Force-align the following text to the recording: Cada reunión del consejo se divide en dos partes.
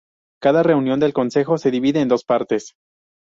Cada 0.41 0.63
reunión 0.63 0.99
del 0.99 1.13
consejo 1.13 1.59
se 1.59 1.69
divide 1.69 2.01
en 2.01 2.07
dos 2.07 2.23
partes. 2.23 2.73